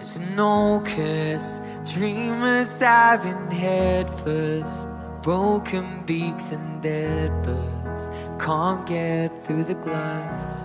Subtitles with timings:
[0.00, 1.94] It's no kiss, curse.
[1.94, 4.88] Dreamers diving headfirst.
[5.22, 8.10] Broken beaks and dead birds.
[8.42, 10.64] Can't get through the glass.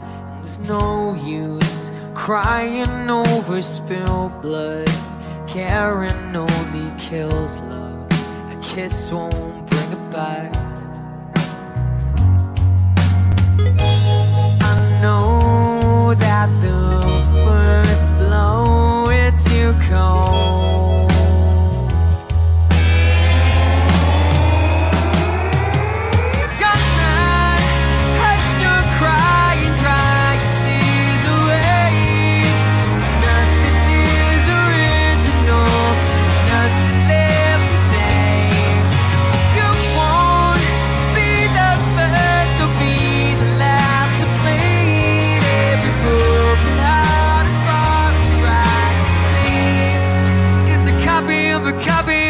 [0.00, 4.88] And There's no use Crying over spilled blood.
[5.46, 8.10] Caring only kills love.
[8.50, 10.65] A kiss won't bring it back.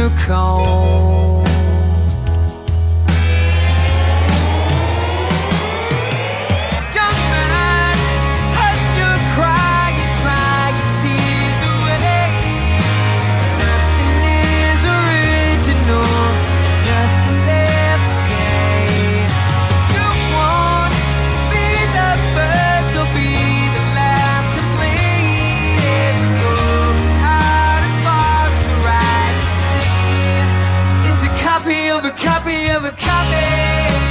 [0.00, 1.39] you call.
[31.60, 34.09] copy of a copy of a copy.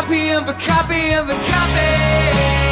[0.00, 2.69] copy of a copy of a copy.